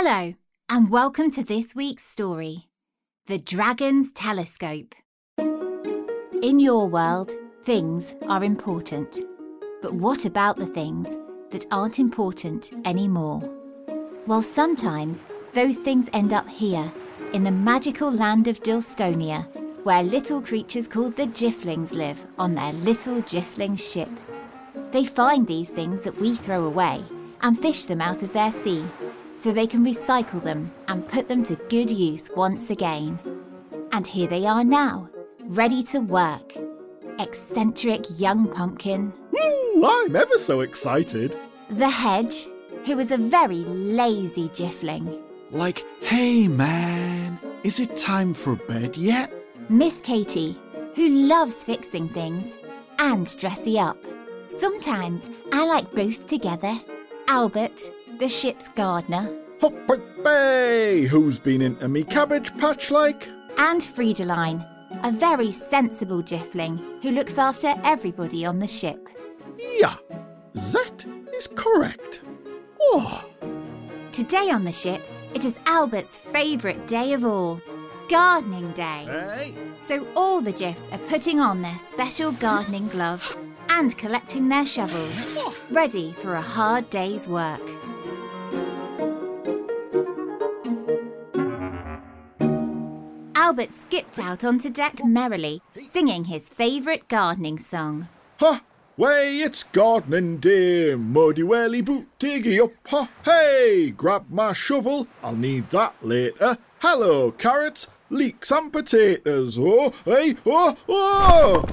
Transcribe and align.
Hello, 0.00 0.32
and 0.68 0.90
welcome 0.90 1.28
to 1.32 1.42
this 1.42 1.74
week's 1.74 2.04
story 2.04 2.68
The 3.26 3.36
Dragon's 3.36 4.12
Telescope. 4.12 4.94
In 6.40 6.60
your 6.60 6.86
world, 6.86 7.32
things 7.64 8.14
are 8.28 8.44
important. 8.44 9.18
But 9.82 9.94
what 9.94 10.24
about 10.24 10.56
the 10.56 10.68
things 10.68 11.08
that 11.50 11.66
aren't 11.72 11.98
important 11.98 12.70
anymore? 12.84 13.42
Well, 14.28 14.40
sometimes 14.40 15.18
those 15.52 15.78
things 15.78 16.08
end 16.12 16.32
up 16.32 16.48
here, 16.48 16.92
in 17.32 17.42
the 17.42 17.50
magical 17.50 18.12
land 18.12 18.46
of 18.46 18.62
Dilstonia, 18.62 19.48
where 19.82 20.04
little 20.04 20.40
creatures 20.40 20.86
called 20.86 21.16
the 21.16 21.26
Jifflings 21.26 21.90
live 21.90 22.24
on 22.38 22.54
their 22.54 22.72
little 22.72 23.20
Jiffling 23.22 23.74
ship. 23.74 24.10
They 24.92 25.04
find 25.04 25.44
these 25.44 25.70
things 25.70 26.02
that 26.02 26.20
we 26.20 26.36
throw 26.36 26.66
away 26.66 27.02
and 27.40 27.58
fish 27.58 27.86
them 27.86 28.00
out 28.00 28.22
of 28.22 28.32
their 28.32 28.52
sea 28.52 28.84
so 29.40 29.52
they 29.52 29.66
can 29.66 29.84
recycle 29.84 30.42
them 30.42 30.70
and 30.88 31.06
put 31.06 31.28
them 31.28 31.44
to 31.44 31.54
good 31.68 31.90
use 31.90 32.28
once 32.36 32.70
again. 32.70 33.18
And 33.92 34.06
here 34.06 34.26
they 34.26 34.46
are 34.46 34.64
now, 34.64 35.08
ready 35.44 35.82
to 35.84 36.00
work. 36.00 36.54
Eccentric 37.18 38.04
young 38.18 38.48
pumpkin, 38.52 39.12
Ooh, 39.36 39.84
I'm 39.86 40.14
ever 40.16 40.38
so 40.38 40.60
excited. 40.60 41.36
the 41.70 41.88
hedge, 41.88 42.46
who 42.84 42.96
was 42.96 43.10
a 43.10 43.16
very 43.18 43.64
lazy 43.64 44.48
Jiffling, 44.54 45.20
Like, 45.50 45.84
hey 46.00 46.46
man, 46.48 47.38
is 47.64 47.80
it 47.80 47.96
time 47.96 48.34
for 48.34 48.56
bed 48.56 48.96
yet? 48.96 49.32
Miss 49.68 50.00
Katie, 50.00 50.56
who 50.94 51.08
loves 51.08 51.54
fixing 51.54 52.08
things, 52.08 52.46
and 52.98 53.36
dressy 53.38 53.78
up. 53.78 53.98
Sometimes 54.48 55.22
I 55.52 55.66
like 55.66 55.90
both 55.92 56.26
together. 56.26 56.78
Albert, 57.28 57.90
the 58.18 58.28
ship's 58.28 58.68
gardener, 58.70 59.30
Hop, 59.60 59.74
bay, 60.22 61.02
who's 61.06 61.38
been 61.38 61.62
into 61.62 61.88
me 61.88 62.04
cabbage 62.04 62.56
patch 62.58 62.90
like? 62.90 63.28
and 63.58 63.80
Friedeline, 63.80 64.64
a 65.02 65.10
very 65.10 65.50
sensible 65.52 66.22
Jiffling 66.22 66.78
who 67.02 67.10
looks 67.10 67.38
after 67.38 67.74
everybody 67.84 68.44
on 68.46 68.58
the 68.60 68.68
ship. 68.68 69.08
Yeah, 69.80 69.96
that 70.54 71.04
is 71.34 71.48
correct. 71.48 72.22
Oh, 72.80 73.24
Today 74.12 74.50
on 74.50 74.64
the 74.64 74.72
ship, 74.72 75.02
it 75.34 75.44
is 75.44 75.54
Albert's 75.66 76.18
favourite 76.18 76.86
day 76.88 77.12
of 77.12 77.24
all, 77.24 77.60
Gardening 78.08 78.72
Day. 78.72 79.04
hey, 79.06 79.54
So 79.84 80.06
all 80.16 80.40
the 80.40 80.52
Jiffs 80.52 80.88
are 80.90 80.98
putting 80.98 81.38
on 81.40 81.62
their 81.62 81.78
special 81.78 82.32
gardening 82.32 82.88
gloves 82.88 83.36
and 83.68 83.96
collecting 83.98 84.48
their 84.48 84.64
shovels, 84.66 85.14
ready 85.70 86.12
for 86.20 86.34
a 86.34 86.42
hard 86.42 86.88
day's 86.90 87.28
work. 87.28 87.60
Albert 93.48 93.72
skipped 93.72 94.18
out 94.18 94.44
onto 94.44 94.68
deck 94.68 95.02
merrily, 95.02 95.62
singing 95.90 96.26
his 96.26 96.50
favourite 96.50 97.08
gardening 97.08 97.58
song. 97.58 98.06
ha, 98.38 98.62
way, 98.98 99.38
it's 99.38 99.62
gardening 99.62 100.36
day. 100.36 100.94
Muddy 100.94 101.42
welly 101.42 101.80
boot, 101.80 102.06
diggy 102.18 102.62
up, 102.62 102.72
ha, 102.88 103.08
hey, 103.24 103.90
grab 103.96 104.26
my 104.28 104.52
shovel, 104.52 105.06
I'll 105.22 105.34
need 105.34 105.70
that 105.70 105.94
later. 106.02 106.58
Hello, 106.80 107.30
carrots, 107.30 107.86
leeks 108.10 108.50
and 108.50 108.70
potatoes. 108.70 109.58
Oh, 109.58 109.94
hey, 110.04 110.34
oh, 110.44 110.76
oh. 110.86 111.64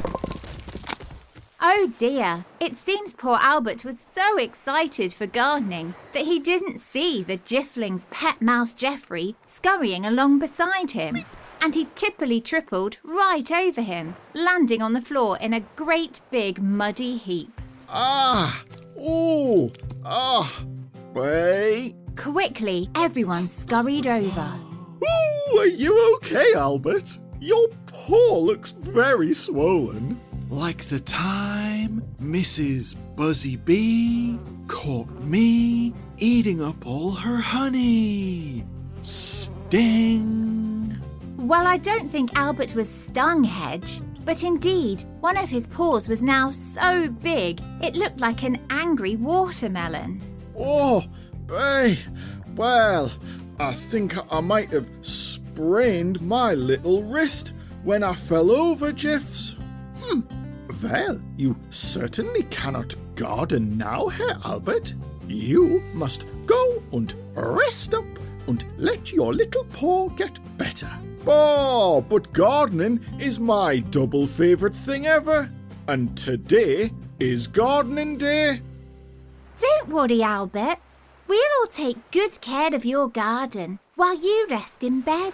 Oh 1.59 1.91
dear, 1.99 2.45
it 2.61 2.77
seems 2.77 3.13
poor 3.13 3.37
Albert 3.41 3.83
was 3.83 3.99
so 3.99 4.37
excited 4.37 5.13
for 5.13 5.27
gardening 5.27 5.93
that 6.13 6.23
he 6.23 6.39
didn't 6.39 6.79
see 6.79 7.21
the 7.21 7.35
Jiffling's 7.35 8.05
pet 8.11 8.41
mouse 8.41 8.73
Geoffrey 8.73 9.35
scurrying 9.45 10.05
along 10.05 10.39
beside 10.39 10.91
him. 10.91 11.25
And 11.65 11.73
he 11.73 11.85
tippily 11.95 12.43
tripled 12.43 12.97
right 13.03 13.51
over 13.51 13.81
him, 13.81 14.15
landing 14.35 14.83
on 14.83 14.93
the 14.93 15.01
floor 15.01 15.35
in 15.39 15.51
a 15.51 15.61
great 15.75 16.21
big 16.29 16.61
muddy 16.61 17.17
heap. 17.17 17.59
Ah, 17.89 18.63
oh, 18.95 19.71
ah, 20.05 20.63
way. 21.15 21.95
Quickly, 22.15 22.87
everyone 22.93 23.47
scurried 23.47 24.05
over. 24.05 24.47
Ooh, 25.03 25.57
are 25.57 25.65
you 25.65 26.17
okay, 26.17 26.53
Albert? 26.53 27.17
Your 27.39 27.67
paw 27.87 28.37
looks 28.37 28.73
very 28.73 29.33
swollen. 29.33 30.21
Like 30.49 30.83
the 30.83 30.99
time 30.99 32.03
Mrs. 32.21 32.95
Buzzy 33.15 33.55
Bee 33.55 34.37
caught 34.67 35.09
me 35.21 35.95
eating 36.19 36.61
up 36.61 36.85
all 36.85 37.09
her 37.09 37.37
honey. 37.37 38.63
Sting. 39.01 40.64
Well, 41.45 41.67
I 41.67 41.77
don't 41.77 42.11
think 42.11 42.35
Albert 42.35 42.73
was 42.73 42.89
stung, 42.89 43.43
Hedge, 43.43 44.01
but 44.23 44.41
indeed, 44.41 45.03
one 45.19 45.37
of 45.37 45.47
his 45.47 45.67
paws 45.67 46.07
was 46.07 46.23
now 46.23 46.49
so 46.49 47.07
big 47.07 47.61
it 47.83 47.95
looked 47.95 48.19
like 48.19 48.41
an 48.41 48.59
angry 48.71 49.15
watermelon. 49.15 50.23
Oh, 50.57 51.03
hey, 51.47 51.99
well, 52.55 53.11
I 53.59 53.73
think 53.73 54.15
I 54.33 54.39
might 54.39 54.71
have 54.71 54.89
sprained 55.01 56.19
my 56.19 56.55
little 56.55 57.03
wrist 57.03 57.53
when 57.83 58.01
I 58.01 58.13
fell 58.13 58.49
over, 58.49 58.91
Jeffs. 58.91 59.55
Hmm. 59.97 60.21
Well, 60.81 61.21
you 61.37 61.55
certainly 61.69 62.41
cannot 62.49 62.95
garden 63.13 63.77
now, 63.77 64.07
Herr 64.07 64.39
Albert. 64.43 64.95
You 65.27 65.83
must 65.93 66.25
go 66.47 66.81
and 66.91 67.13
rest 67.35 67.93
up 67.93 68.05
and 68.47 68.65
let 68.77 69.11
your 69.11 69.33
little 69.33 69.63
paw 69.65 70.09
get 70.09 70.39
better. 70.57 70.91
Oh, 71.27 72.05
but 72.07 72.31
gardening 72.33 72.99
is 73.19 73.39
my 73.39 73.79
double 73.79 74.27
favourite 74.27 74.75
thing 74.75 75.07
ever. 75.07 75.51
And 75.87 76.15
today 76.17 76.91
is 77.19 77.47
gardening 77.47 78.17
day. 78.17 78.61
Don't 79.59 79.89
worry, 79.89 80.21
Albert. 80.21 80.77
We'll 81.27 81.39
all 81.59 81.67
take 81.67 82.11
good 82.11 82.39
care 82.41 82.73
of 82.73 82.85
your 82.85 83.07
garden 83.07 83.79
while 83.95 84.15
you 84.15 84.47
rest 84.49 84.83
in 84.83 85.01
bed. 85.01 85.33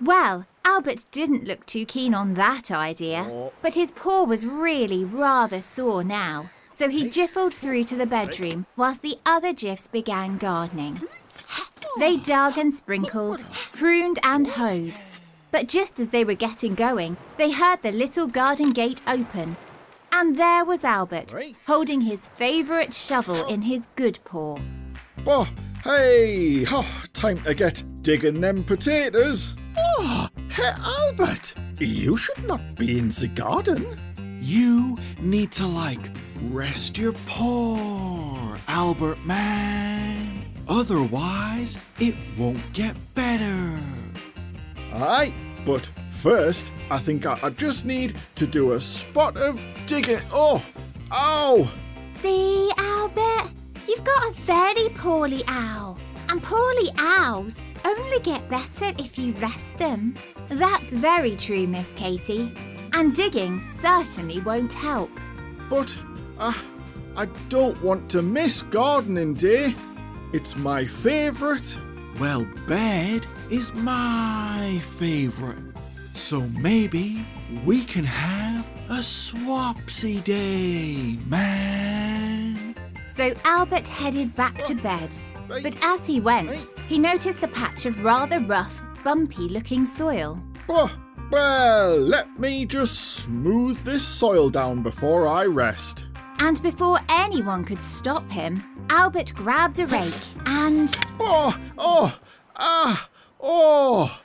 Well, 0.00 0.46
Albert 0.64 1.06
didn't 1.10 1.46
look 1.46 1.64
too 1.66 1.86
keen 1.86 2.14
on 2.14 2.34
that 2.34 2.70
idea, 2.70 3.26
oh. 3.30 3.52
but 3.62 3.74
his 3.74 3.92
paw 3.92 4.24
was 4.24 4.44
really 4.44 5.04
rather 5.04 5.62
sore 5.62 6.04
now, 6.04 6.50
so 6.70 6.88
he 6.88 7.08
jiffled 7.08 7.54
through 7.54 7.84
to 7.84 7.96
the 7.96 8.06
bedroom 8.06 8.66
whilst 8.76 9.02
the 9.02 9.18
other 9.24 9.52
jiffs 9.52 9.88
began 9.88 10.36
gardening. 10.36 11.00
They 11.98 12.16
dug 12.16 12.56
and 12.56 12.74
sprinkled, 12.74 13.44
pruned 13.72 14.18
and 14.22 14.46
hoed. 14.46 15.00
But 15.50 15.68
just 15.68 15.98
as 15.98 16.10
they 16.10 16.24
were 16.24 16.34
getting 16.34 16.74
going, 16.74 17.16
they 17.36 17.50
heard 17.50 17.82
the 17.82 17.92
little 17.92 18.26
garden 18.26 18.70
gate 18.70 19.02
open. 19.06 19.56
And 20.12 20.36
there 20.36 20.64
was 20.64 20.84
Albert, 20.84 21.34
holding 21.66 22.00
his 22.00 22.28
favourite 22.28 22.94
shovel 22.94 23.46
in 23.46 23.62
his 23.62 23.88
good 23.96 24.18
paw. 24.24 24.58
Oh, 25.26 25.48
hey, 25.84 26.64
oh, 26.68 27.02
time 27.12 27.38
to 27.42 27.54
get 27.54 27.84
digging 28.02 28.40
them 28.40 28.64
potatoes. 28.64 29.54
Oh, 29.76 30.28
hey, 30.50 30.72
Albert, 30.84 31.54
you 31.78 32.16
should 32.16 32.46
not 32.46 32.76
be 32.76 32.98
in 32.98 33.08
the 33.10 33.28
garden. 33.28 34.00
You 34.40 34.96
need 35.20 35.52
to, 35.52 35.66
like, 35.66 36.10
rest 36.50 36.96
your 36.96 37.12
paw, 37.26 38.56
Albert 38.68 39.24
man. 39.24 40.29
Otherwise, 40.70 41.78
it 41.98 42.14
won't 42.38 42.72
get 42.72 42.94
better. 43.16 43.80
Aye, 44.94 45.34
but 45.66 45.90
first, 46.10 46.70
I 46.92 46.98
think 46.98 47.26
I, 47.26 47.36
I 47.42 47.50
just 47.50 47.84
need 47.84 48.14
to 48.36 48.46
do 48.46 48.74
a 48.74 48.80
spot 48.80 49.36
of 49.36 49.60
digging. 49.86 50.20
Oh, 50.32 50.64
ow! 51.10 51.68
See, 52.22 52.70
Albert? 52.78 53.50
You've 53.88 54.04
got 54.04 54.30
a 54.30 54.32
very 54.42 54.88
poorly 54.90 55.42
owl. 55.48 55.98
And 56.28 56.40
poorly 56.40 56.90
owls 56.98 57.60
only 57.84 58.20
get 58.20 58.48
better 58.48 58.92
if 58.96 59.18
you 59.18 59.32
rest 59.34 59.76
them. 59.76 60.14
That's 60.50 60.92
very 60.92 61.34
true, 61.34 61.66
Miss 61.66 61.90
Katie. 61.96 62.54
And 62.92 63.12
digging 63.12 63.60
certainly 63.80 64.40
won't 64.42 64.72
help. 64.72 65.10
But 65.68 66.00
uh, 66.38 66.52
I 67.16 67.24
don't 67.48 67.82
want 67.82 68.08
to 68.10 68.22
miss 68.22 68.62
gardening 68.62 69.34
day. 69.34 69.74
It's 70.32 70.56
my 70.56 70.84
favourite. 70.84 71.76
Well, 72.20 72.46
bed 72.68 73.26
is 73.50 73.72
my 73.74 74.78
favourite. 74.80 75.58
So 76.12 76.42
maybe 76.58 77.26
we 77.64 77.84
can 77.84 78.04
have 78.04 78.70
a 78.88 79.00
swapsy 79.00 80.22
day, 80.22 81.18
man. 81.26 82.76
So 83.12 83.32
Albert 83.44 83.88
headed 83.88 84.36
back 84.36 84.62
to 84.66 84.74
bed. 84.76 85.16
But 85.48 85.76
as 85.82 86.06
he 86.06 86.20
went, 86.20 86.68
he 86.86 86.98
noticed 86.98 87.42
a 87.42 87.48
patch 87.48 87.84
of 87.86 88.04
rather 88.04 88.38
rough, 88.38 88.80
bumpy 89.02 89.48
looking 89.48 89.84
soil. 89.84 90.40
Oh, 90.68 90.96
well, 91.32 91.96
let 91.96 92.38
me 92.38 92.66
just 92.66 93.16
smooth 93.16 93.76
this 93.82 94.06
soil 94.06 94.48
down 94.48 94.84
before 94.84 95.26
I 95.26 95.46
rest. 95.46 96.06
And 96.38 96.62
before 96.62 97.00
anyone 97.08 97.64
could 97.64 97.82
stop 97.82 98.30
him, 98.30 98.62
Albert 98.90 99.32
grabbed 99.34 99.78
a 99.78 99.86
rake 99.86 100.12
and. 100.46 100.92
Oh! 101.20 101.56
Oh! 101.78 102.18
Ah! 102.56 103.08
Oh! 103.40 104.20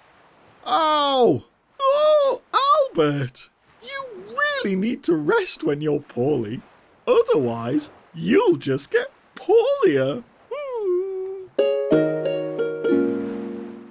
Ow! 0.66 1.44
Oh, 1.80 2.42
Albert! 2.90 3.52
You 3.84 4.10
really 4.28 4.76
need 4.76 5.04
to 5.04 5.16
rest 5.16 5.64
when 5.64 5.82
you're 5.82 6.00
poorly. 6.00 6.64
Otherwise, 7.08 7.92
you'll 8.16 8.58
just 8.58 8.90
get 8.90 9.12
poorlier. 9.36 10.24
Hmm. 10.52 11.46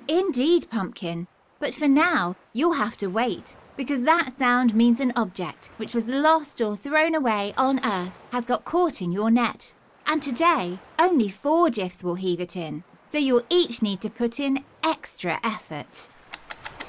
Indeed, 0.09 0.69
Pumpkin. 0.71 1.29
But 1.61 1.73
for 1.73 1.87
now, 1.87 2.35
you'll 2.53 2.73
have 2.73 2.97
to 2.99 3.07
wait, 3.07 3.57
because 3.77 4.03
that 4.03 4.37
sound 4.37 4.75
means 4.75 4.99
an 4.99 5.13
object, 5.15 5.71
which 5.77 5.95
was 5.95 6.09
lost 6.09 6.61
or 6.61 6.77
thrown 6.77 7.15
away 7.15 7.55
on 7.57 7.79
Earth, 7.87 8.13
has 8.33 8.45
got 8.45 8.65
caught 8.65 9.01
in 9.01 9.13
your 9.13 9.31
net. 9.31 9.73
And 10.07 10.23
today, 10.23 10.79
only 10.99 11.29
four 11.29 11.71
Jiffs 11.71 12.05
will 12.05 12.15
heave 12.17 12.41
it 12.41 12.57
in, 12.57 12.85
so 13.07 13.19
you'll 13.19 13.45
each 13.49 13.83
need 13.83 14.01
to 14.03 14.11
put 14.11 14.39
in 14.39 14.65
extra 14.83 15.41
effort. 15.43 16.09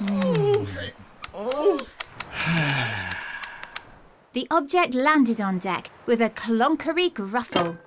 the 4.32 4.46
object 4.50 4.94
landed 4.94 5.40
on 5.40 5.58
deck 5.58 5.90
with 6.04 6.20
a 6.20 6.30
clonkery 6.30 7.12
gruffle. 7.12 7.78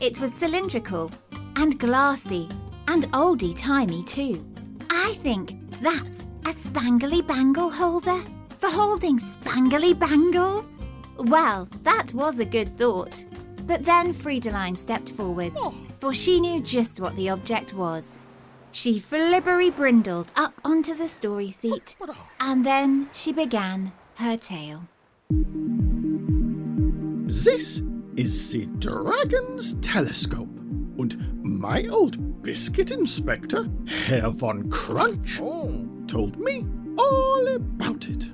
It 0.00 0.20
was 0.20 0.32
cylindrical 0.32 1.10
and 1.56 1.78
glassy 1.78 2.48
and 2.88 3.10
oldie 3.12 3.56
timey 3.56 4.04
too. 4.04 4.44
I 4.90 5.14
think 5.22 5.54
that's 5.80 6.26
a 6.44 6.52
spangly 6.52 7.26
bangle 7.26 7.70
holder 7.70 8.20
for 8.58 8.68
holding 8.68 9.18
spangly 9.18 9.98
bangles. 9.98 10.66
Well, 11.16 11.68
that 11.82 12.12
was 12.14 12.38
a 12.38 12.44
good 12.44 12.76
thought. 12.76 13.24
But 13.66 13.84
then 13.84 14.12
Friedeline 14.12 14.76
stepped 14.76 15.10
forward, 15.10 15.52
oh. 15.56 15.74
for 15.98 16.12
she 16.12 16.38
knew 16.38 16.60
just 16.62 17.00
what 17.00 17.16
the 17.16 17.30
object 17.30 17.72
was. 17.72 18.18
She 18.72 19.00
flibbery 19.00 19.70
brindled 19.70 20.32
up 20.36 20.52
onto 20.64 20.94
the 20.94 21.08
story 21.08 21.50
seat, 21.50 21.96
and 22.40 22.66
then 22.66 23.08
she 23.14 23.32
began 23.32 23.92
her 24.16 24.36
tale. 24.36 24.88
This 27.26 27.82
is 28.16 28.52
the 28.52 28.66
Dragon's 28.78 29.74
Telescope. 29.74 30.48
and 30.98 31.42
my 31.42 31.86
old 31.86 32.42
biscuit 32.42 32.90
inspector, 32.90 33.66
Herr 33.86 34.28
von 34.28 34.68
Crunch, 34.70 35.40
oh. 35.40 35.88
told 36.06 36.38
me 36.38 36.66
all 36.98 37.48
about 37.48 38.08
it. 38.08 38.30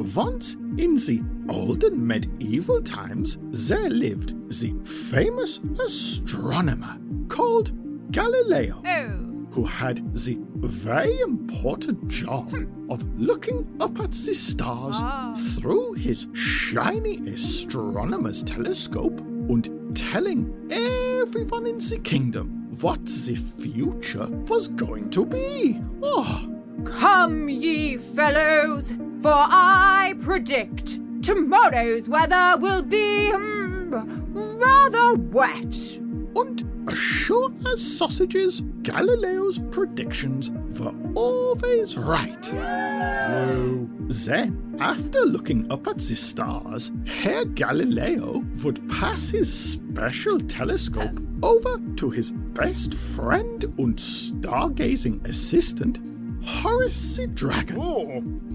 Once 0.00 0.54
in 0.78 0.96
the 0.96 1.22
olden 1.50 2.06
medieval 2.06 2.80
times, 2.80 3.36
there 3.50 3.90
lived 3.90 4.32
the 4.50 4.72
famous 4.82 5.58
astronomer 5.78 6.98
called 7.28 7.70
Galileo, 8.10 8.82
oh. 8.86 9.46
who 9.50 9.62
had 9.62 9.98
the 10.14 10.38
very 10.56 11.20
important 11.20 12.08
job 12.08 12.48
hmm. 12.50 12.90
of 12.90 13.04
looking 13.20 13.76
up 13.78 14.00
at 14.00 14.12
the 14.12 14.32
stars 14.34 14.96
ah. 15.00 15.34
through 15.58 15.92
his 15.92 16.28
shiny 16.32 17.18
astronomer's 17.28 18.42
telescope 18.42 19.20
and 19.20 19.94
telling 19.94 20.50
everyone 20.70 21.66
in 21.66 21.78
the 21.78 22.00
kingdom 22.02 22.70
what 22.80 23.04
the 23.04 23.36
future 23.36 24.26
was 24.48 24.68
going 24.68 25.10
to 25.10 25.26
be. 25.26 25.78
Oh, 26.02 26.46
Come, 26.86 27.50
ye 27.50 27.98
fellows, 27.98 28.94
for 29.22 29.32
I 29.34 30.14
predict 30.20 30.98
tomorrow's 31.22 32.08
weather 32.08 32.56
will 32.58 32.82
be 32.82 33.30
mm, 33.32 34.60
rather 34.60 35.14
wet. 35.14 35.98
and 36.36 36.70
as 36.88 36.98
sure 36.98 37.52
as 37.70 37.98
sausages, 37.98 38.62
Galileo's 38.82 39.58
predictions 39.70 40.50
were 40.80 40.94
always 41.14 41.98
right. 41.98 42.46
Whoa. 42.46 43.88
Then, 44.08 44.76
after 44.80 45.20
looking 45.20 45.70
up 45.70 45.86
at 45.86 45.98
the 45.98 46.16
stars, 46.16 46.90
Herr 47.06 47.44
Galileo 47.44 48.42
would 48.64 48.88
pass 48.88 49.28
his 49.28 49.52
special 49.52 50.40
telescope 50.40 51.20
over 51.42 51.78
to 51.96 52.10
his 52.10 52.32
best 52.32 52.94
friend 52.94 53.62
and 53.64 53.96
stargazing 53.96 55.24
assistant, 55.28 55.98
Horace 56.44 57.16
the 57.16 57.26
Dragon, 57.26 57.76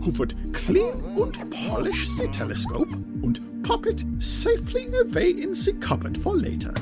who 0.04 0.12
would 0.20 0.36
clean 0.54 1.02
and 1.18 1.52
polish 1.52 2.10
the 2.18 2.28
telescope 2.28 2.92
and 2.92 3.64
pop 3.64 3.86
it 3.86 4.04
safely 4.20 4.88
away 4.88 5.32
in 5.32 5.52
the 5.52 5.78
cupboard 5.80 6.18
for 6.18 6.36
later. 6.36 6.74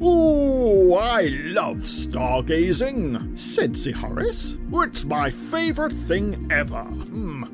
Oh, 0.00 0.94
I 0.94 1.28
love 1.28 1.78
stargazing, 1.78 3.38
said 3.38 3.74
the 3.74 3.92
Horace. 3.92 4.58
It's 4.72 5.04
my 5.04 5.30
favorite 5.30 5.92
thing 5.92 6.48
ever. 6.50 6.82
Hmm. 6.82 7.44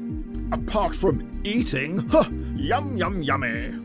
Apart 0.53 0.97
from 0.97 1.41
eating, 1.45 1.99
huh, 2.09 2.29
yum 2.57 2.97
yum 2.97 3.23
yummy. 3.23 3.79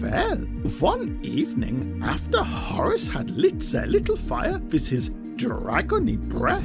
Well, 0.00 0.38
one 0.80 1.18
evening, 1.22 2.00
after 2.04 2.42
Horace 2.42 3.08
had 3.08 3.30
lit 3.30 3.60
their 3.60 3.86
little 3.86 4.16
fire 4.16 4.58
with 4.70 4.88
his 4.88 5.10
dragony 5.36 6.16
breath, 6.16 6.64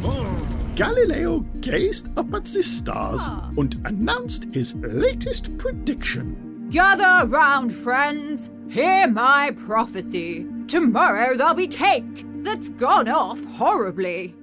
Galileo 0.76 1.40
gazed 1.60 2.08
up 2.18 2.34
at 2.34 2.46
the 2.46 2.64
stars 2.64 3.20
ah. 3.24 3.52
and 3.58 3.76
announced 3.86 4.46
his 4.54 4.74
latest 4.76 5.58
prediction. 5.58 6.68
Gather 6.72 7.28
round, 7.28 7.74
friends. 7.74 8.50
Hear 8.70 9.08
my 9.08 9.52
prophecy. 9.66 10.46
Tomorrow 10.68 11.36
there'll 11.36 11.56
be 11.56 11.68
cake 11.68 12.26
that's 12.44 12.70
gone 12.70 13.10
off 13.10 13.44
horribly. 13.56 14.34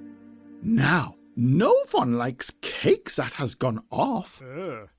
Now, 0.61 1.15
no 1.35 1.73
one 1.91 2.13
likes 2.13 2.51
cake 2.61 3.11
that 3.15 3.33
has 3.33 3.55
gone 3.55 3.81
off. 3.89 4.43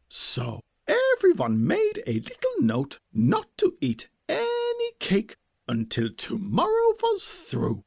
So 0.09 0.63
everyone 0.89 1.65
made 1.65 2.03
a 2.09 2.15
little 2.15 2.61
note 2.61 2.99
not 3.15 3.47
to 3.59 3.73
eat 3.81 4.09
any 4.29 4.91
cake 4.99 5.37
until 5.69 6.09
tomorrow 6.17 6.95
was 7.01 7.31
through. 7.31 7.85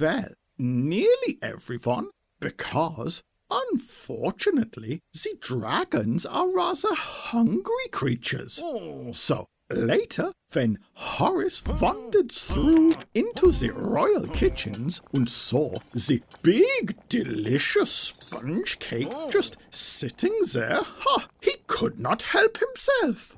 Well, 0.00 0.28
nearly 0.56 1.38
everyone, 1.42 2.08
because 2.40 3.22
unfortunately 3.50 5.00
the 5.12 5.36
dragons 5.40 6.24
are 6.26 6.52
rather 6.52 6.94
hungry 6.94 7.88
creatures. 7.90 8.60
Oh. 8.62 9.12
So 9.12 9.46
later, 9.70 10.32
when 10.52 10.78
Horace 10.94 11.64
wandered 11.64 12.32
through 12.32 12.92
into 13.14 13.52
the 13.52 13.70
royal 13.70 14.26
kitchens 14.28 15.00
and 15.12 15.28
saw 15.28 15.76
the 15.94 16.22
big, 16.42 16.96
delicious 17.08 17.90
sponge 17.90 18.78
cake 18.78 19.08
oh. 19.10 19.30
just 19.30 19.56
sitting 19.70 20.34
there, 20.52 20.80
ha, 20.82 21.26
he 21.40 21.54
could 21.66 21.98
not 21.98 22.22
help 22.22 22.58
himself. 22.58 23.36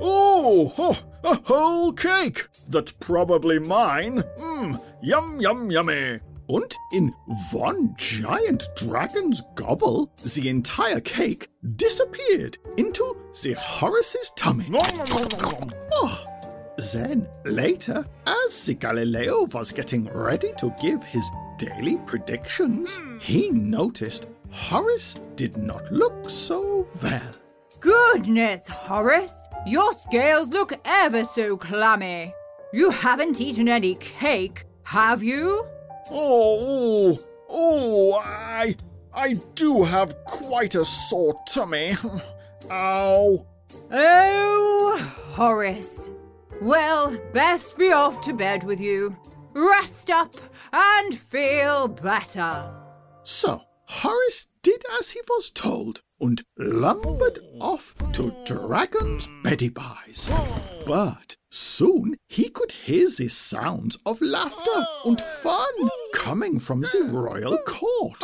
Oh, 0.00 0.72
oh, 0.78 1.02
a 1.24 1.34
whole 1.44 1.92
cake! 1.92 2.46
That's 2.68 2.92
probably 2.92 3.58
mine. 3.58 4.22
Mmm, 4.38 4.84
yum, 5.02 5.40
yum, 5.40 5.70
yummy. 5.70 6.20
And 6.48 6.74
in 6.92 7.14
one 7.52 7.94
giant 7.96 8.68
dragon's 8.76 9.42
gobble, 9.54 10.10
the 10.34 10.48
entire 10.48 11.00
cake 11.00 11.48
disappeared 11.76 12.56
into 12.76 13.16
the 13.42 13.54
Horace's 13.54 14.30
tummy. 14.36 14.66
Oh. 14.72 16.24
Then, 16.92 17.28
later, 17.44 18.06
as 18.24 18.64
the 18.64 18.74
Galileo 18.74 19.46
was 19.46 19.72
getting 19.72 20.04
ready 20.12 20.52
to 20.58 20.72
give 20.80 21.02
his 21.02 21.28
daily 21.58 21.98
predictions, 22.06 23.00
he 23.20 23.50
noticed 23.50 24.28
Horace 24.52 25.18
did 25.34 25.56
not 25.56 25.90
look 25.90 26.30
so 26.30 26.86
well. 27.02 27.32
Goodness, 27.80 28.68
Horace, 28.68 29.36
your 29.66 29.92
scales 29.92 30.50
look 30.50 30.72
ever 30.84 31.24
so 31.24 31.56
clammy. 31.56 32.32
You 32.72 32.90
haven't 32.90 33.40
eaten 33.40 33.68
any 33.68 33.96
cake, 33.96 34.64
have 34.84 35.22
you? 35.22 35.66
Oh, 36.10 37.16
oh, 37.18 37.18
oh, 37.48 38.22
I, 38.24 38.76
I 39.12 39.34
do 39.54 39.82
have 39.82 40.16
quite 40.24 40.74
a 40.74 40.84
sore 40.84 41.40
tummy. 41.48 41.94
Ow. 42.70 43.46
Oh, 43.90 45.14
Horace. 45.32 46.10
Well, 46.60 47.16
best 47.32 47.76
be 47.78 47.92
off 47.92 48.20
to 48.22 48.32
bed 48.32 48.64
with 48.64 48.80
you. 48.80 49.16
Rest 49.54 50.10
up 50.10 50.34
and 50.72 51.16
feel 51.16 51.88
better. 51.88 52.74
So, 53.22 53.62
Horace 53.86 54.46
did 54.62 54.82
as 54.98 55.10
he 55.10 55.20
was 55.28 55.50
told 55.50 56.02
and 56.20 56.42
lumbered 56.58 57.38
off 57.60 57.94
to 58.12 58.34
Dragon's 58.44 59.28
beddy 59.42 59.68
buys. 59.68 60.30
But 60.86 61.36
soon 61.50 62.16
hear 62.88 63.06
the 63.18 63.28
sounds 63.28 63.98
of 64.06 64.18
laughter 64.22 64.86
and 65.04 65.20
fun 65.20 65.90
coming 66.14 66.58
from 66.58 66.80
the 66.80 67.06
royal 67.12 67.58
court. 67.66 68.16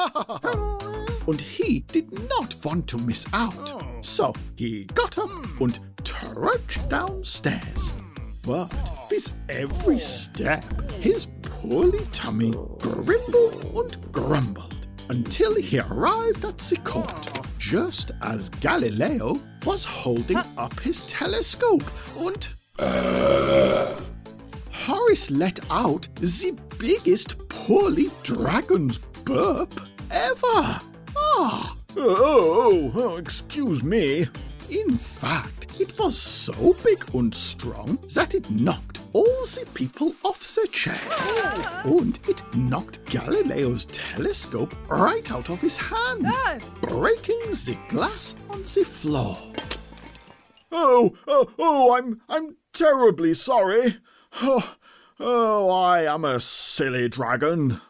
and 1.29 1.39
he 1.39 1.81
did 1.81 2.11
not 2.31 2.55
want 2.65 2.89
to 2.89 2.97
miss 2.97 3.27
out. 3.35 3.85
So 4.01 4.33
he 4.57 4.85
got 4.95 5.19
up 5.19 5.29
and 5.61 5.79
trudged 6.03 6.89
downstairs. 6.89 7.93
But 8.41 8.73
with 9.11 9.35
every 9.51 9.99
step, 9.99 10.65
his 10.93 11.27
poorly 11.43 12.07
tummy 12.11 12.53
grumbled 12.79 13.71
and 13.77 14.13
grumbled 14.13 14.89
until 15.11 15.55
he 15.57 15.79
arrived 15.79 16.43
at 16.47 16.57
the 16.57 16.79
court, 16.79 17.39
just 17.59 18.13
as 18.23 18.49
Galileo 18.49 19.39
was 19.67 19.85
holding 19.85 20.41
up 20.57 20.81
his 20.81 21.03
telescope 21.03 21.85
and 22.17 22.49
Horace 25.05 25.31
let 25.31 25.61
out 25.71 26.09
the 26.15 26.57
biggest 26.79 27.47
poorly 27.51 28.11
dragon's 28.23 28.97
burp 28.97 29.79
ever. 30.11 30.81
Ah, 31.15 31.77
oh, 31.95 32.91
oh, 32.95 33.17
excuse 33.19 33.83
me. 33.83 34.27
In 34.71 34.97
fact, 34.97 35.79
it 35.79 35.99
was 35.99 36.17
so 36.19 36.73
big 36.83 37.05
and 37.15 37.35
strong 37.35 37.99
that 38.15 38.35
it 38.35 38.51
knocked 38.51 39.01
all 39.13 39.45
the 39.45 39.69
people 39.75 40.15
off 40.25 40.55
their 40.55 40.65
chairs. 40.69 40.99
And 41.85 42.19
it 42.27 42.43
knocked 42.55 43.05
Galileo's 43.05 43.85
telescope 43.85 44.75
right 44.89 45.31
out 45.31 45.51
of 45.51 45.61
his 45.61 45.77
hand, 45.77 46.27
breaking 46.81 47.43
the 47.51 47.77
glass 47.89 48.37
on 48.49 48.63
the 48.63 48.85
floor. 48.85 49.37
Oh, 50.73 51.15
oh, 51.29 51.51
oh, 51.59 51.95
I'm, 51.95 52.23
I'm 52.31 52.57
terribly 52.73 53.35
sorry. 53.35 53.97
Oh, 54.41 54.77
oh, 55.21 55.71
I 55.71 56.03
am 56.03 56.25
a 56.25 56.41
silly 56.41 57.09
dragon. 57.09 57.81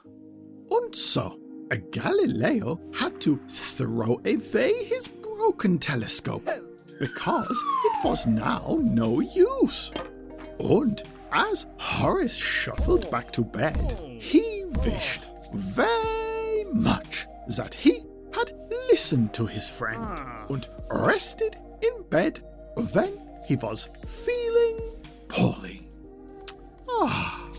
And 0.71 0.97
so, 0.97 1.39
a 1.71 1.77
Galileo 1.77 2.81
had 2.95 3.21
to 3.23 3.41
throw 3.49 4.21
away 4.25 4.85
his 4.85 5.09
broken 5.09 5.79
telescope 5.79 6.49
oh. 6.49 6.63
because 6.99 7.65
it 7.85 8.05
was 8.05 8.27
now 8.27 8.79
no 8.81 9.21
use. 9.21 9.93
And 10.59 11.03
as 11.33 11.67
Horace 11.79 12.37
shuffled 12.37 13.11
back 13.11 13.33
to 13.33 13.43
bed, 13.43 13.99
he 14.21 14.65
wished 14.85 15.23
very 15.53 16.65
much 16.73 17.27
that 17.57 17.75
he 17.75 18.03
had 18.33 18.53
listened 18.91 19.33
to 19.35 19.47
his 19.47 19.69
friend 19.69 20.01
ah. 20.01 20.47
and 20.49 20.69
rested 20.91 21.57
in 21.83 22.03
bed 22.09 22.41
when 22.93 23.21
he 23.47 23.57
was 23.57 23.87
feeling 23.87 24.81
poorly. 25.29 25.84
Ah. 27.01 27.41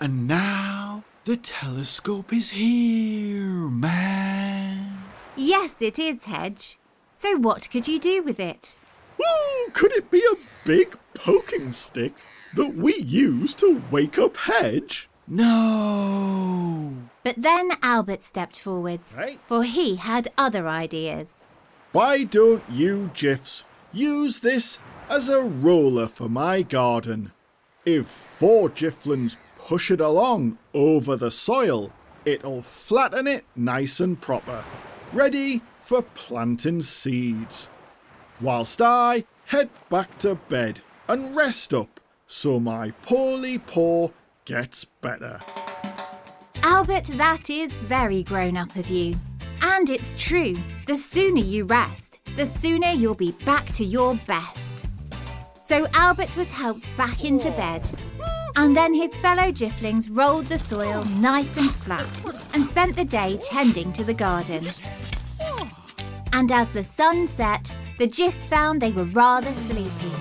And 0.00 0.26
now 0.28 1.04
the 1.24 1.36
telescope 1.36 2.32
is 2.32 2.50
here, 2.50 3.68
man. 3.70 4.98
Yes, 5.36 5.76
it 5.80 5.98
is, 5.98 6.22
Hedge. 6.24 6.78
So 7.12 7.36
what 7.38 7.70
could 7.70 7.88
you 7.88 7.98
do 7.98 8.22
with 8.22 8.38
it? 8.38 8.76
Ooh, 9.20 9.70
could 9.72 9.92
it 9.92 10.10
be 10.10 10.22
a 10.32 10.36
big 10.66 10.98
poking 11.14 11.72
stick 11.72 12.12
that 12.54 12.74
we 12.74 12.96
use 12.96 13.54
to 13.56 13.82
wake 13.90 14.18
up 14.18 14.36
Hedge? 14.36 15.08
No. 15.26 16.92
But 17.22 17.36
then 17.38 17.70
Albert 17.82 18.22
stepped 18.22 18.58
forwards, 18.60 19.14
Hey. 19.14 19.38
for 19.46 19.62
he 19.64 19.96
had 19.96 20.28
other 20.36 20.68
ideas. 20.68 21.28
Why 21.92 22.24
don't 22.24 22.62
you, 22.70 23.10
Jiffs, 23.14 23.64
use 23.92 24.40
this 24.40 24.78
as 25.08 25.28
a 25.30 25.40
roller 25.42 26.08
for 26.08 26.28
my 26.28 26.60
garden? 26.62 27.32
If 27.86 28.06
four 28.06 28.70
Jifflins 28.70 29.36
push 29.58 29.90
it 29.90 30.00
along 30.00 30.56
over 30.72 31.16
the 31.16 31.30
soil, 31.30 31.92
it'll 32.24 32.62
flatten 32.62 33.26
it 33.26 33.44
nice 33.54 34.00
and 34.00 34.18
proper, 34.18 34.64
ready 35.12 35.60
for 35.80 36.00
planting 36.00 36.80
seeds. 36.80 37.68
Whilst 38.40 38.80
I 38.80 39.24
head 39.46 39.68
back 39.90 40.16
to 40.20 40.34
bed 40.34 40.80
and 41.08 41.36
rest 41.36 41.74
up 41.74 42.00
so 42.26 42.58
my 42.58 42.90
poorly 43.02 43.58
paw 43.58 44.08
gets 44.46 44.86
better. 45.02 45.40
Albert, 46.62 47.10
that 47.18 47.50
is 47.50 47.70
very 47.72 48.22
grown 48.22 48.56
up 48.56 48.74
of 48.76 48.88
you. 48.88 49.14
And 49.60 49.90
it's 49.90 50.14
true, 50.14 50.56
the 50.86 50.96
sooner 50.96 51.42
you 51.42 51.64
rest, 51.64 52.20
the 52.36 52.46
sooner 52.46 52.88
you'll 52.88 53.14
be 53.14 53.32
back 53.44 53.66
to 53.72 53.84
your 53.84 54.18
best. 54.26 54.86
So 55.66 55.86
Albert 55.94 56.36
was 56.36 56.50
helped 56.50 56.94
back 56.96 57.24
into 57.24 57.50
bed, 57.52 57.88
and 58.54 58.76
then 58.76 58.92
his 58.92 59.16
fellow 59.16 59.50
Jifflings 59.50 60.08
rolled 60.10 60.46
the 60.46 60.58
soil 60.58 61.04
nice 61.04 61.56
and 61.56 61.74
flat 61.74 62.20
and 62.52 62.64
spent 62.64 62.96
the 62.96 63.04
day 63.04 63.40
tending 63.42 63.90
to 63.94 64.04
the 64.04 64.12
garden. 64.12 64.62
And 66.32 66.52
as 66.52 66.68
the 66.68 66.84
sun 66.84 67.26
set, 67.26 67.74
the 67.98 68.06
Jiffs 68.06 68.46
found 68.46 68.82
they 68.82 68.92
were 68.92 69.04
rather 69.04 69.54
sleepy. 69.54 70.12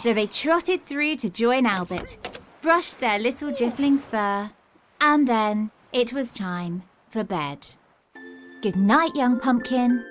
So 0.00 0.14
they 0.14 0.26
trotted 0.28 0.84
through 0.84 1.16
to 1.16 1.30
join 1.30 1.66
Albert, 1.66 2.38
brushed 2.60 3.00
their 3.00 3.18
little 3.18 3.50
Jiffling's 3.50 4.04
fur, 4.04 4.50
and 5.00 5.26
then 5.26 5.72
it 5.92 6.12
was 6.12 6.32
time 6.32 6.84
for 7.08 7.24
bed. 7.24 7.66
Good 8.62 8.76
night, 8.76 9.16
young 9.16 9.40
pumpkin. 9.40 10.04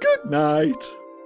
Good 0.00 0.30
night. 0.30 0.82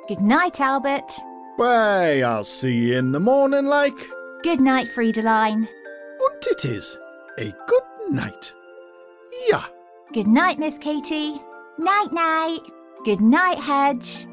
Good 0.09 0.21
night, 0.21 0.61
Albert. 0.61 1.13
Why, 1.57 2.23
I'll 2.23 2.45
see 2.45 2.89
you 2.89 2.99
in 2.99 3.13
the 3.13 3.21
morning, 3.21 3.67
like. 3.67 3.99
Good 4.43 4.61
night, 4.61 4.89
Friedeline. 4.89 5.69
And 5.69 6.47
it 6.47 6.65
is 6.65 6.97
a 7.39 7.53
good 7.67 7.83
night. 8.11 8.53
Yeah. 9.49 9.65
Good 10.13 10.27
night, 10.27 10.59
Miss 10.59 10.79
Katie. 10.79 11.41
Night, 11.79 12.13
night. 12.13 12.61
Good 13.05 13.21
night, 13.21 13.59
Hedge. 13.59 14.27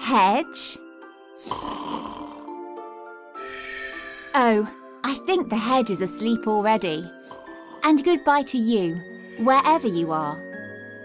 Hedge? 0.00 0.78
Oh, 4.34 4.68
I 5.04 5.14
think 5.26 5.48
the 5.48 5.56
hedge 5.56 5.90
is 5.90 6.00
asleep 6.00 6.46
already. 6.46 7.10
And 7.82 8.04
goodbye 8.04 8.42
to 8.44 8.58
you, 8.58 9.00
wherever 9.38 9.88
you 9.88 10.12
are. 10.12 10.42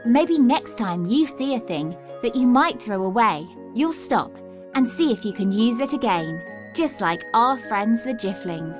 Maybe 0.05 0.38
next 0.38 0.77
time 0.77 1.05
you 1.05 1.25
see 1.27 1.55
a 1.55 1.60
thing 1.60 1.96
that 2.22 2.36
you 2.36 2.48
might 2.48 2.81
throw 2.81 3.03
away, 3.03 3.48
you'll 3.74 3.93
stop 3.93 4.36
and 4.75 4.87
see 4.87 5.11
if 5.11 5.25
you 5.25 5.33
can 5.33 5.51
use 5.51 5.79
it 5.79 5.93
again, 5.93 6.43
just 6.73 7.01
like 7.01 7.23
our 7.33 7.57
friends 7.57 8.03
the 8.03 8.13
Jifflings. 8.13 8.77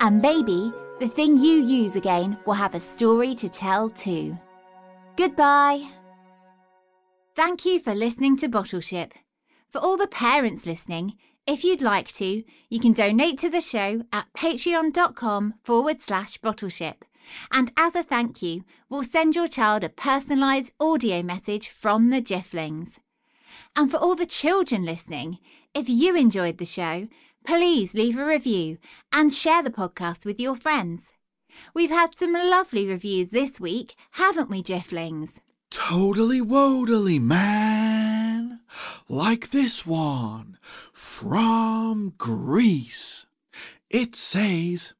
And 0.00 0.20
maybe 0.20 0.72
the 1.00 1.08
thing 1.08 1.36
you 1.36 1.62
use 1.62 1.96
again 1.96 2.36
will 2.46 2.54
have 2.54 2.74
a 2.74 2.80
story 2.80 3.34
to 3.36 3.48
tell 3.48 3.90
too. 3.90 4.38
Goodbye. 5.16 5.88
Thank 7.34 7.64
you 7.64 7.80
for 7.80 7.94
listening 7.94 8.36
to 8.38 8.48
Bottleship. 8.48 9.12
For 9.68 9.78
all 9.78 9.96
the 9.96 10.06
parents 10.06 10.66
listening, 10.66 11.14
if 11.46 11.64
you'd 11.64 11.82
like 11.82 12.08
to, 12.12 12.44
you 12.68 12.80
can 12.80 12.92
donate 12.92 13.38
to 13.38 13.50
the 13.50 13.60
show 13.60 14.04
at 14.12 14.32
patreon.com 14.34 15.54
forward 15.64 16.00
slash 16.00 16.38
bottleship. 16.38 17.02
And 17.50 17.72
as 17.76 17.94
a 17.94 18.02
thank 18.02 18.42
you, 18.42 18.64
we'll 18.88 19.02
send 19.02 19.34
your 19.34 19.48
child 19.48 19.82
a 19.82 19.88
personalised 19.88 20.72
audio 20.78 21.22
message 21.22 21.68
from 21.68 22.10
the 22.10 22.20
Jifflings. 22.20 22.98
And 23.76 23.90
for 23.90 23.96
all 23.96 24.14
the 24.14 24.26
children 24.26 24.84
listening, 24.84 25.38
if 25.74 25.88
you 25.88 26.16
enjoyed 26.16 26.58
the 26.58 26.66
show, 26.66 27.08
please 27.46 27.94
leave 27.94 28.18
a 28.18 28.24
review 28.24 28.78
and 29.12 29.32
share 29.32 29.62
the 29.62 29.70
podcast 29.70 30.24
with 30.24 30.38
your 30.38 30.54
friends. 30.54 31.12
We've 31.74 31.90
had 31.90 32.18
some 32.18 32.32
lovely 32.32 32.86
reviews 32.86 33.30
this 33.30 33.60
week, 33.60 33.94
haven't 34.12 34.50
we, 34.50 34.62
Jifflings? 34.62 35.38
Totally 35.70 36.40
wodally, 36.40 37.20
man. 37.20 38.60
Like 39.08 39.50
this 39.50 39.86
one 39.86 40.58
from 40.92 42.14
Greece. 42.18 43.26
It 43.90 44.14
says, 44.14 44.92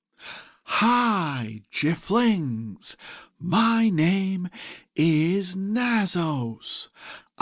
Hi, 0.65 1.63
Jifflings. 1.71 2.97
My 3.39 3.91
name 3.91 4.49
is 4.97 5.55
Nazos. 5.55 6.89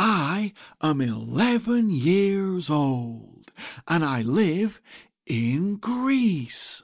I 0.03 0.55
am 0.81 1.03
11 1.03 1.91
years 1.91 2.71
old 2.71 3.53
and 3.87 4.03
I 4.03 4.23
live 4.23 4.81
in 5.27 5.77
Greece. 5.77 6.83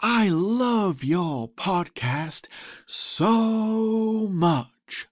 I 0.00 0.30
love 0.30 1.04
your 1.04 1.50
podcast 1.50 2.46
so 2.86 4.28
much. 4.30 5.08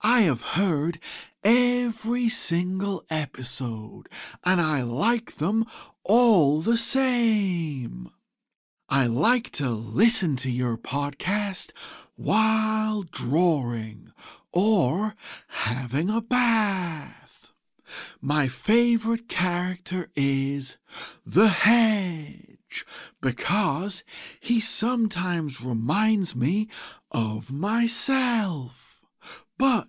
I 0.00 0.22
have 0.22 0.56
heard 0.56 0.98
every 1.44 2.30
single 2.30 3.04
episode 3.10 4.08
and 4.42 4.58
I 4.58 4.80
like 4.80 5.32
them 5.32 5.66
all 6.04 6.62
the 6.62 6.78
same. 6.78 8.08
I 8.88 9.06
like 9.06 9.50
to 9.50 9.68
listen 9.68 10.36
to 10.36 10.50
your 10.50 10.78
podcast 10.78 11.72
while 12.14 13.02
drawing 13.02 14.12
or 14.56 15.12
having 15.48 16.08
a 16.08 16.22
bath. 16.22 17.52
My 18.22 18.48
favorite 18.48 19.28
character 19.28 20.08
is 20.16 20.78
the 21.26 21.48
hedge 21.48 22.86
because 23.20 24.02
he 24.40 24.58
sometimes 24.58 25.62
reminds 25.62 26.34
me 26.34 26.70
of 27.12 27.52
myself. 27.52 29.04
But 29.58 29.88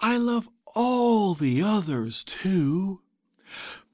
I 0.00 0.16
love 0.16 0.48
all 0.74 1.34
the 1.34 1.62
others 1.62 2.24
too. 2.24 3.02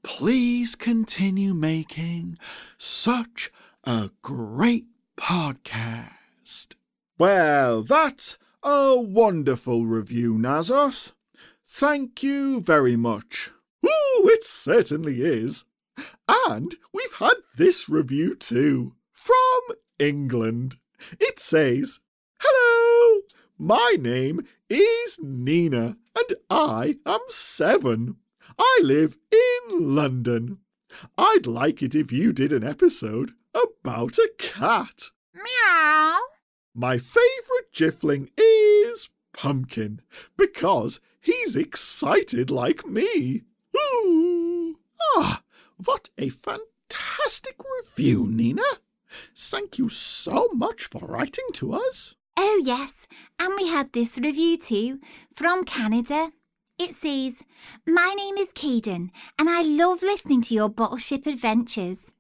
Please 0.04 0.76
continue 0.76 1.52
making 1.52 2.38
such 2.78 3.50
a 3.82 4.10
great 4.22 4.86
podcast. 5.16 6.76
Well, 7.18 7.82
that's 7.82 8.38
A 8.64 9.00
wonderful 9.00 9.86
review, 9.86 10.34
Nazos. 10.34 11.12
Thank 11.64 12.22
you 12.22 12.60
very 12.60 12.94
much. 12.94 13.50
Ooh, 13.84 14.28
it 14.28 14.44
certainly 14.44 15.20
is. 15.22 15.64
And 16.28 16.76
we've 16.92 17.16
had 17.18 17.34
this 17.56 17.88
review 17.88 18.36
too, 18.36 18.92
from 19.10 19.60
England. 19.98 20.76
It 21.18 21.40
says, 21.40 21.98
Hello, 22.40 23.22
my 23.58 23.96
name 23.98 24.46
is 24.68 25.18
Nina, 25.20 25.96
and 26.16 26.36
I 26.48 26.98
am 27.04 27.20
seven. 27.28 28.16
I 28.56 28.80
live 28.84 29.16
in 29.32 29.94
London. 29.96 30.58
I'd 31.18 31.46
like 31.46 31.82
it 31.82 31.96
if 31.96 32.12
you 32.12 32.32
did 32.32 32.52
an 32.52 32.62
episode 32.62 33.32
about 33.54 34.18
a 34.18 34.30
cat. 34.38 35.10
Meow. 35.34 36.18
My 36.74 36.96
favourite 36.96 37.70
Jiffling 37.72 38.30
is 38.38 39.10
Pumpkin 39.34 40.00
because 40.38 41.00
he's 41.20 41.54
excited 41.54 42.50
like 42.50 42.86
me. 42.86 43.42
Ooh. 43.76 44.78
Ah, 45.16 45.42
what 45.76 46.08
a 46.16 46.30
fantastic 46.30 47.60
review, 47.80 48.26
Nina. 48.30 48.62
Thank 49.34 49.78
you 49.78 49.90
so 49.90 50.48
much 50.54 50.86
for 50.86 51.06
writing 51.06 51.44
to 51.54 51.74
us. 51.74 52.14
Oh, 52.38 52.62
yes, 52.64 53.06
and 53.38 53.52
we 53.58 53.68
had 53.68 53.92
this 53.92 54.16
review 54.16 54.56
too 54.56 54.98
from 55.34 55.64
Canada. 55.64 56.32
It 56.78 56.94
says, 56.94 57.42
My 57.86 58.14
name 58.16 58.38
is 58.38 58.48
Caden, 58.54 59.10
and 59.38 59.50
I 59.50 59.60
love 59.60 60.02
listening 60.02 60.40
to 60.42 60.54
your 60.54 60.70
bottleship 60.70 61.26
adventures. 61.26 62.11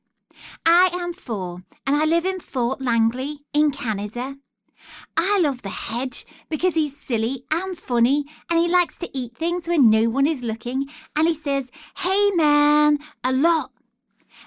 I 0.64 0.90
am 0.92 1.12
four, 1.12 1.62
and 1.86 1.96
I 1.96 2.04
live 2.04 2.24
in 2.24 2.40
Fort 2.40 2.80
Langley 2.80 3.40
in 3.52 3.70
Canada. 3.70 4.36
I 5.16 5.38
love 5.40 5.62
the 5.62 5.68
hedge 5.68 6.26
because 6.48 6.74
he's 6.74 6.96
silly 6.96 7.44
and 7.52 7.76
funny, 7.76 8.24
and 8.50 8.58
he 8.58 8.68
likes 8.68 8.96
to 8.98 9.10
eat 9.16 9.36
things 9.36 9.68
when 9.68 9.90
no 9.90 10.08
one 10.08 10.26
is 10.26 10.42
looking, 10.42 10.86
and 11.14 11.28
he 11.28 11.34
says, 11.34 11.70
Hey 11.98 12.30
man, 12.34 12.98
a 13.22 13.32
lot. 13.32 13.72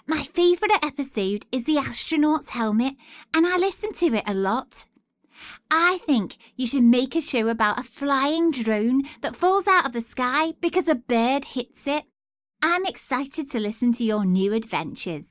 My 0.08 0.24
favourite 0.24 0.84
episode 0.84 1.46
is 1.52 1.64
the 1.64 1.78
astronaut's 1.78 2.50
helmet, 2.50 2.96
and 3.34 3.48
I 3.48 3.58
listen 3.58 3.94
to 3.94 4.14
it 4.16 4.24
a 4.28 4.34
lot. 4.34 4.86
I 5.70 6.00
think 6.00 6.38
you 6.56 6.68
should 6.68 6.84
make 6.84 7.16
a 7.16 7.22
show 7.22 7.48
about 7.48 7.80
a 7.80 7.84
flying 7.84 8.52
drone 8.52 9.04
that 9.22 9.36
falls 9.36 9.68
out 9.68 9.86
of 9.86 9.94
the 9.94 10.02
sky 10.02 10.54
because 10.62 10.88
a 10.88 10.96
bird 10.96 11.46
hits 11.46 11.88
it. 11.88 12.06
I'm 12.62 12.86
excited 12.86 13.52
to 13.52 13.60
listen 13.60 13.94
to 13.94 14.04
your 14.04 14.26
new 14.26 14.54
adventures. 14.54 15.28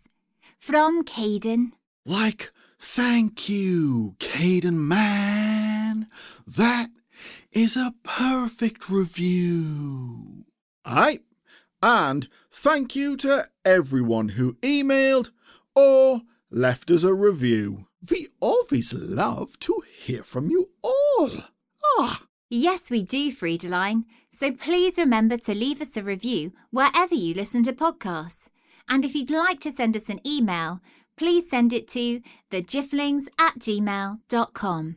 From 0.65 1.05
Caden. 1.05 1.73
Like, 2.07 2.51
thank 2.79 3.51
you, 3.51 4.17
Caden 4.19 4.79
man. 4.79 6.09
That 6.47 6.89
is 7.53 7.77
a 7.77 7.93
perfect 8.03 8.89
review. 8.89 10.47
Aye, 10.83 11.21
and 11.83 12.29
thank 12.51 12.97
you 12.97 13.19
to 13.19 13.47
everyone 13.67 14.31
who 14.31 14.55
emailed 14.63 15.29
or 15.77 16.23
left 16.51 16.91
us 16.91 17.05
a 17.05 17.13
review. 17.13 17.85
We 18.11 18.29
always 18.41 18.95
love 18.95 19.59
to 19.61 19.83
hear 19.95 20.23
from 20.23 20.49
you 20.49 20.71
all. 20.83 21.31
Ah, 21.99 22.23
Yes, 22.49 22.91
we 22.91 23.03
do, 23.03 23.31
Friedeline. 23.31 24.05
So 24.31 24.51
please 24.51 24.97
remember 24.97 25.37
to 25.37 25.55
leave 25.55 25.83
us 25.83 25.95
a 25.99 26.03
review 26.03 26.53
wherever 26.71 27.15
you 27.15 27.35
listen 27.35 27.65
to 27.65 27.73
podcasts. 27.75 28.44
And 28.89 29.05
if 29.05 29.15
you'd 29.15 29.31
like 29.31 29.61
to 29.61 29.73
send 29.73 29.97
us 29.97 30.09
an 30.09 30.21
email, 30.27 30.81
please 31.17 31.49
send 31.49 31.73
it 31.73 31.89
to 31.89 32.21
thejifflings 32.51 33.27
at 33.39 33.59
gmail.com. 33.59 34.97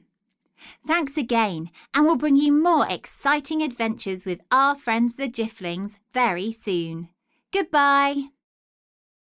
Thanks 0.85 1.17
again, 1.17 1.69
and 1.93 2.05
we'll 2.05 2.15
bring 2.15 2.35
you 2.35 2.51
more 2.51 2.87
exciting 2.89 3.61
adventures 3.61 4.25
with 4.25 4.41
our 4.51 4.75
friends 4.75 5.15
the 5.15 5.27
Jifflings 5.27 5.97
very 6.13 6.51
soon. 6.51 7.09
Goodbye. 7.51 8.29